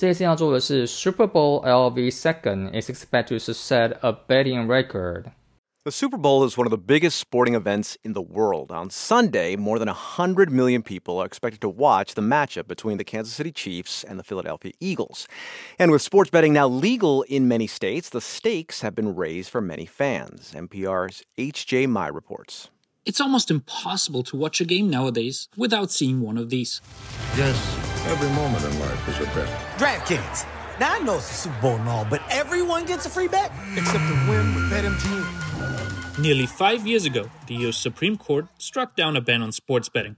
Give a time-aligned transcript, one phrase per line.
[0.00, 5.24] 这一次要做的是 Super Bowl LV Second is expected to set a betting record.
[5.84, 8.72] The Super Bowl is one of the biggest sporting events in the world.
[8.72, 13.04] On Sunday, more than 100 million people are expected to watch the matchup between the
[13.04, 15.28] Kansas City Chiefs and the Philadelphia Eagles.
[15.78, 19.60] And with sports betting now legal in many states, the stakes have been raised for
[19.60, 20.54] many fans.
[20.56, 21.88] NPR's H.J.
[21.88, 22.70] Mai reports.
[23.06, 26.82] It's almost impossible to watch a game nowadays without seeing one of these.
[27.34, 27.56] Yes,
[28.06, 29.48] every moment in life is a bet.
[29.78, 30.46] DraftKings.
[30.78, 33.52] Now I know it's the Super Bowl and all, but everyone gets a free bet.
[33.74, 36.18] Except to win with BetMGM.
[36.18, 40.16] Nearly five years ago, the US Supreme Court struck down a ban on sports betting.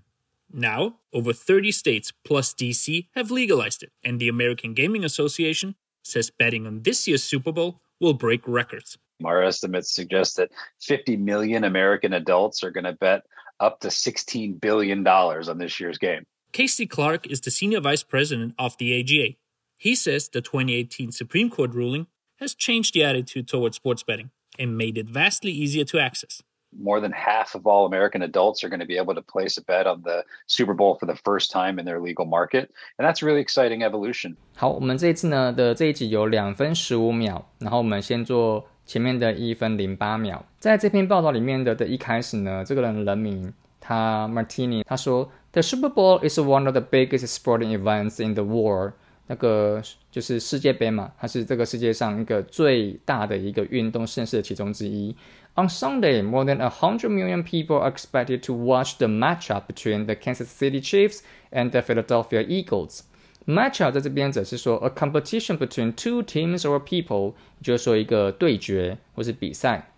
[0.53, 6.31] Now, over 30 states plus DC have legalized it, and the American Gaming Association says
[6.37, 8.99] betting on this year's Super Bowl will break records.
[9.24, 10.52] Our estimates suggest that
[10.82, 13.24] 50 million American adults are going to bet
[13.60, 16.24] up to $16 billion on this year's game.
[16.52, 19.36] Casey Clark is the senior vice president of the AGA.
[19.78, 22.08] He says the 2018 Supreme Court ruling
[22.40, 26.42] has changed the attitude toward sports betting and made it vastly easier to access.
[26.78, 29.64] More than half of all American adults are going to be able to place a
[29.64, 32.70] bet on the Super Bowl for the first time in their legal market.
[33.00, 34.36] And that's a really exciting evolution.
[34.56, 40.42] 好，我们这一次呢的这一集有两分十五秒，然后我们先做 前面的一分零八秒。
[40.60, 48.94] 在这篇报道里面的的一开始呢，这个人人名他 Martini 他说，The Super Bowl is one of the biggest sporting events in the world。
[49.30, 55.14] 那个就是世界杯嘛，它是这个世界上一个最大的一个运动盛事的其中之一。
[55.56, 60.16] On Sunday, more than a hundred million people are expected to watch the matchup between the
[60.16, 63.02] Kansas City Chiefs and the Philadelphia Eagles.
[63.46, 69.92] Matchup 在这边则是说 a competition between two teams or people，就是说一个对决或是比赛。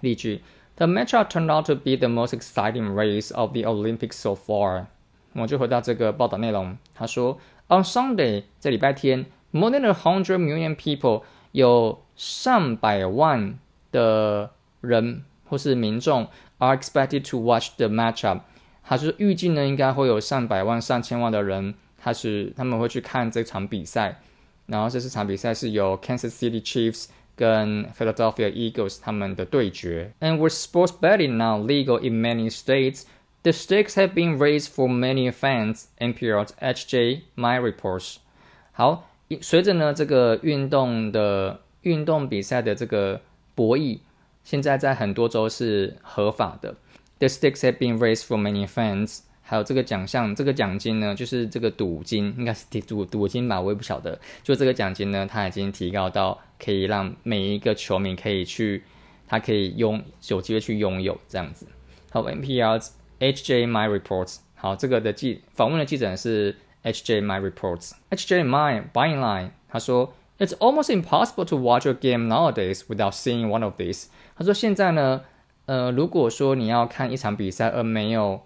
[0.00, 0.40] 例句：
[0.76, 4.86] The matchup turned out to be the most exciting race of the Olympics so far。
[5.34, 7.38] 我们就回到这个报道内容，他说。
[7.68, 13.58] On Sunday，在礼拜天，more than a hundred million people，有上百万
[13.90, 14.50] 的
[14.82, 16.26] 人或是民众
[16.58, 18.40] are expected to watch the matchup。
[18.84, 21.74] 他说预计呢，应该会有上百万、上千万的人，
[22.07, 24.17] 他是他们会去看这场比赛，
[24.65, 30.13] 然后这四场比赛是由 Kansas City Chiefs 跟 Philadelphia Eagles 他们的对决。
[30.21, 33.03] And with sports betting now legal in many states,
[33.43, 35.87] the stakes have been raised for many fans.
[35.99, 38.19] NPR's HJ Mai reports.
[38.71, 39.09] 好，
[39.41, 43.19] 随着呢这个运动的运动比赛的这个
[43.53, 43.99] 博弈，
[44.45, 46.77] 现在在很多州是合法的。
[47.19, 49.23] The stakes have been raised for many fans.
[49.49, 54.19] 还有这个奖项，这个奖金呢，就是这个赌金，应该是赌赌金吧，我也不晓得。
[54.43, 58.83] 就这个奖金呢，它已经提高到可以让每一个球迷可以去，
[59.25, 61.65] 他可以拥有机会去拥有这样子。
[62.11, 62.89] 好，NPR's
[63.21, 67.91] HJ My Reports，好，这个的记访问的记者是 HJ My Reports。
[68.09, 74.07] HJ My buying line，他说，It's almost impossible to watch a game nowadays without seeing one of these。
[74.37, 75.21] 他说现在呢，
[75.67, 78.41] 呃，如果说你要看一场比赛而没有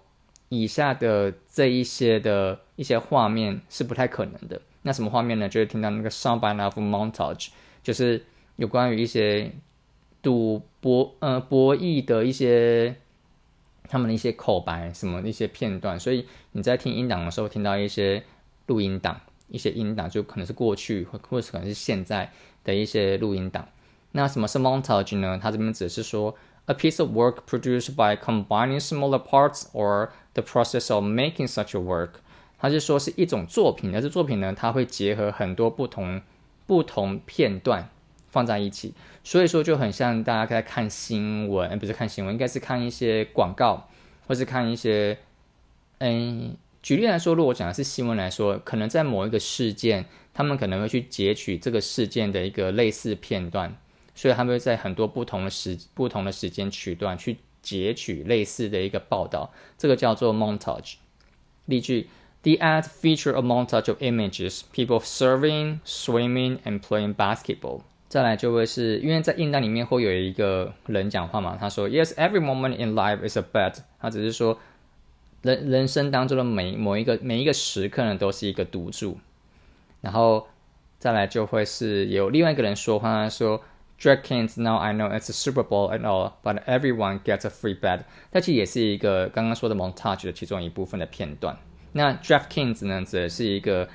[0.52, 4.60] 以下的这一些的一些画面是不太可能的。
[4.82, 5.48] 那什么画面呢？
[5.48, 7.48] 就是听到那个 soundbite of montage，
[7.82, 8.22] 就是
[8.56, 9.50] 有关于一些
[10.20, 12.96] 赌博呃博弈的一些。
[13.88, 18.22] 他们的一些口白，什么一些片段，所以你在听音档的时候，听到一些
[18.66, 22.32] 录音档，一些音档就可能是过去或或者可能是现在
[22.64, 23.68] 的一些录音档。
[24.12, 25.38] 那什么是 montage 呢？
[25.42, 26.34] 它这边只是说
[26.66, 31.76] a piece of work produced by combining smaller parts or the process of making such
[31.76, 32.20] a work。
[32.58, 36.22] 它是说是一种作品，但是作品呢，它会结合很多不同
[36.66, 37.88] 不同片段。
[38.28, 43.86] 放在一起，所以说就很像大家在看新闻，不是看新闻，应该是看一些广告，
[44.26, 45.18] 或是看一些，
[45.98, 53.76] 嗯，举例来说，如果讲的是新闻来说，可能在某一个事件，他们可能会去截取这个事件的一个类似片段，
[54.14, 60.94] 所以他们会在很多不同的时不同的时间区段去截取类似的一个报道，这个叫做 montage。
[61.66, 62.08] 例句
[62.42, 67.82] ：The ad featured a montage of images, people serving, swimming, and playing basketball.
[68.08, 73.76] 再来就会是因为在印档里面会有一个人讲话嘛，他说，Yes, every moment in life is a bet。
[73.98, 74.58] 他只是说，
[75.40, 79.16] 人人生当中的每某一个每一个时刻呢，都是一个赌注。
[80.02, 80.46] 然后
[80.98, 83.62] 再来就会是有另外一个人说话，他说
[84.02, 88.00] ，DraftKings now I know it's a Super Bowl and all, but everyone gets a free bet。
[88.32, 91.56] 它其实也是一个刚刚说的 montage 的其中一部分的片段。
[91.92, 93.88] 那 DraftKings 呢，则是一个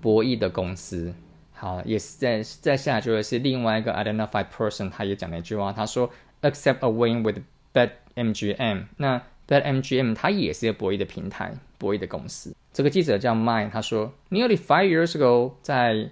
[0.00, 1.14] 博弈的公司。
[1.52, 6.10] 好，也是在在下就是另外一个 identified person，他也讲了一句话，他说
[6.40, 7.38] accept a win with
[7.72, 8.86] Bet MGM。
[8.96, 12.54] 那 Bet MGM 它也是一个博弈的平台，博弈的公司。
[12.72, 16.08] 这个记者叫 Mike，他说 nearly five years ago，在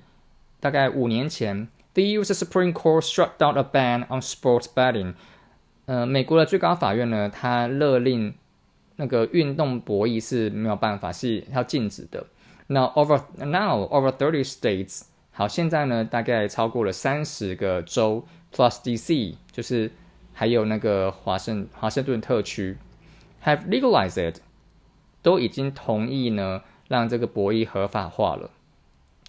[0.61, 1.67] 大概五年前
[2.01, 2.33] ，the U.S.
[2.33, 5.15] Supreme Court struck down a ban on sports betting。
[5.87, 8.35] 呃，美国的最高法院呢，它勒令
[8.97, 12.27] 那个运动博弈是没有办法是要禁止的。
[12.69, 15.03] 那 over now over thirty states，
[15.33, 18.25] 好，现在呢大概超过了三十个州
[18.55, 19.37] plus D.C.
[19.51, 19.91] 就是
[20.33, 22.77] 还有那个华盛华盛顿特区
[23.45, 24.37] have legalized，it,
[25.23, 28.51] 都已经同意呢让这个博弈合法化了。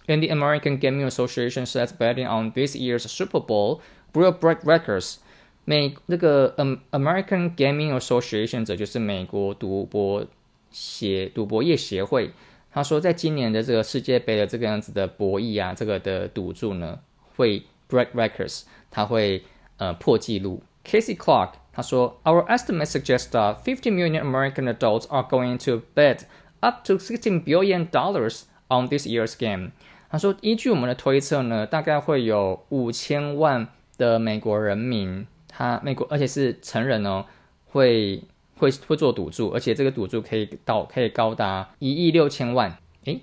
[0.07, 3.81] And the American Gaming Association says betting on this year's Super Bowl
[4.13, 5.17] will break records.
[5.65, 10.25] 美那个嗯，American Gaming Association 则就是美国赌博
[10.71, 12.31] 协赌博业协会。
[12.71, 17.01] 他说，在今年的这个世界杯的这个样子的博弈啊，这个的赌注呢，
[17.35, 19.43] 会 break records，它会
[19.79, 20.63] 呃破纪录。
[20.85, 26.21] Casey Clark 他说，Our estimates suggest that 50 million American adults are going to bet
[26.61, 29.72] up to 16 billion dollars on this year's game。
[30.10, 37.26] 他说，依据我们的推测呢，大概会有五千万的美国人民，他美国而且是成人哦，
[37.68, 38.22] 会
[38.58, 43.22] 会会做赌注，而且这个赌注可以到可以高达一亿六千万，诶，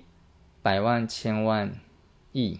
[0.63, 1.71] 百万千万
[2.31, 2.59] 亿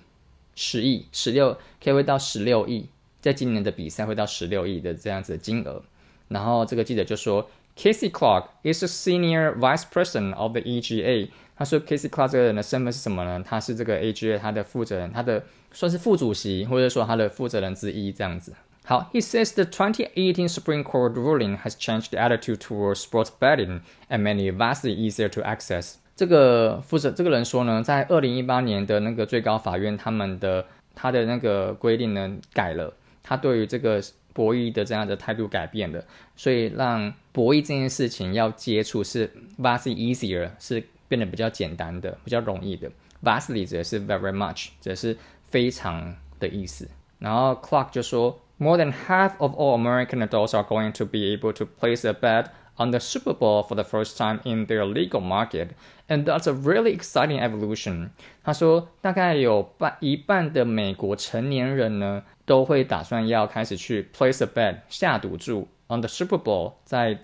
[0.54, 2.88] 十亿十六，可以会到十六亿，
[3.20, 5.82] 在今年的比赛会到十六亿的这样子的金额。
[6.28, 11.30] 然后这个记者就说，Casey Clark is a senior vice president of the EGA。
[11.60, 13.44] 他说，Casey Clark 这个人的身份是什么呢？
[13.46, 18.54] 他是这个 AGA 他的负责人，他的算是副主席，或者说他的负责人之一这样子。
[18.86, 24.38] 好，He says the 2018 Supreme Court ruling has changed the attitude towards sports betting and made
[24.38, 25.96] it vastly easier to access。
[26.16, 30.66] 这个负责这个人说呢，在二零一八年的那个最高法院，他们的
[30.96, 34.02] 他的那个规定呢改了，他对于这个
[34.32, 36.02] 博弈的这样的态度改变了，
[36.38, 39.30] 所以让博弈这件事情要接触是
[39.60, 40.82] vastly easier 是。
[41.09, 42.91] 变得比较简单的、比较容易的。
[43.23, 46.89] Vastly 指的是 very much，指的是非常的意思。
[47.19, 52.07] 然后 Clark 就说，More than half of all American adults are going to be able to place
[52.07, 52.47] a bet
[52.77, 55.71] on the Super Bowl for the first time in their legal market,
[56.09, 58.11] and that's a really exciting evolution。
[58.45, 67.19] 他说，大概有半一半的美国成年人呢，都会打算要开始去 place a bet 下赌注 on the Super Bowl，在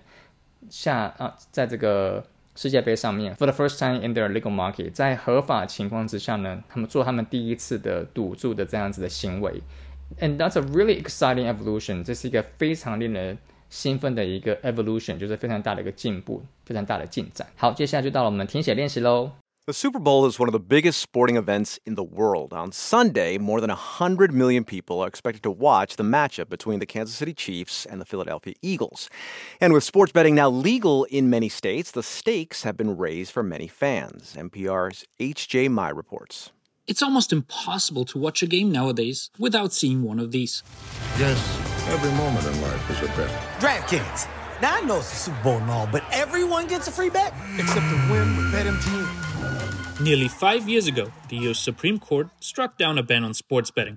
[0.69, 2.25] 下啊，在这个。
[2.56, 9.62] 世界杯上面，for the first time in their legal market，在合法情况之下呢，他们做他们第一次的赌注的这样子的行为
[10.18, 13.36] ，and that's a really exciting evolution，这是一个非常令人
[13.68, 17.46] 兴奋的一个 evolution，就是非常大的一个进步，非常大的进展。
[17.56, 19.32] 好，接下来就到了我们听写练习喽。
[19.66, 22.52] The Super Bowl is one of the biggest sporting events in the world.
[22.52, 26.86] On Sunday, more than 100 million people are expected to watch the matchup between the
[26.86, 29.10] Kansas City Chiefs and the Philadelphia Eagles.
[29.60, 33.42] And with sports betting now legal in many states, the stakes have been raised for
[33.42, 34.36] many fans.
[34.38, 35.66] NPR's H.J.
[35.66, 36.52] Mai reports.
[36.86, 40.62] It's almost impossible to watch a game nowadays without seeing one of these.
[41.18, 43.30] Yes, every moment in life is a bet.
[43.58, 44.28] DraftKings.
[44.62, 47.34] Now I know it's the Super Bowl and all, but everyone gets a free bet.
[47.58, 49.25] Except to win with BetMGM.
[49.98, 53.96] Nearly five years ago, the US Supreme Court struck down a ban on sports betting.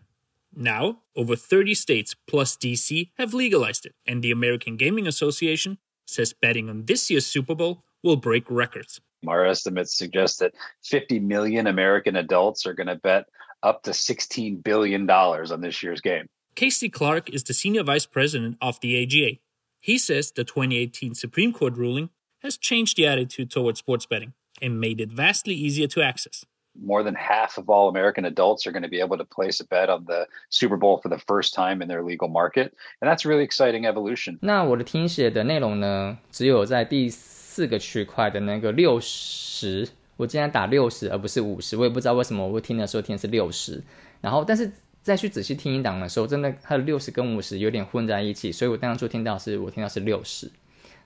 [0.55, 6.31] Now, over 30 states plus DC have legalized it, and the American Gaming Association says
[6.31, 9.01] betting on this year's Super Bowl will break records.
[9.27, 10.53] Our estimates suggest that
[10.85, 13.25] 50 million American adults are going to bet
[13.61, 16.27] up to $16 billion on this year's game.
[16.55, 19.39] Casey Clark is the senior vice president of the AGA.
[19.81, 22.09] He says the 2018 Supreme Court ruling
[22.41, 26.44] has changed the attitude towards sports betting and made it vastly easier to access.
[26.76, 29.64] More than half of all American adults are going to be able to place a
[29.64, 33.24] bet on the Super Bowl for the first time in their legal market, and that's
[33.24, 34.38] really exciting evolution.
[34.40, 43.80] 那我的听写的内容呢，只有在第四个区块的那个六十，我竟然打六十而不是五十，我也不知道为什么我会听的时候听的是六十，
[44.20, 50.50] 然后但是再去仔细听音档的时候，真的它的六十跟五十有点混在一起，所以我当初听到是我听到是六十，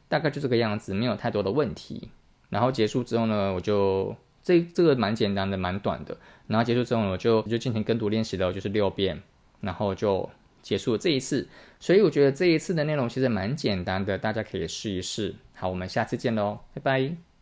[0.08, 2.08] 大概就这个样子，没有太多的问题。
[2.53, 6.15] 然后结束之后呢，我就这这个蛮简单的，蛮短的。
[6.45, 9.19] 然后结束之后呢，我就就进行跟读练习了，就是六遍，
[9.61, 10.29] 然后就
[10.61, 11.47] 结束了这一次。
[11.79, 15.33] 所以我觉得这一次的内容其实蛮简单的，大家可以试一试。
[15.55, 17.32] 好，我们下次见喽，拜拜。